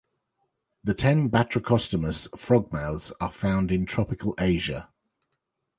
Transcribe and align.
The 0.83 0.95
ten 0.95 1.29
"Batrachostomus" 1.29 2.27
frogmouths 2.31 3.11
are 3.21 3.31
found 3.31 3.71
in 3.71 3.85
tropical 3.85 4.33
Asia. 4.39 4.89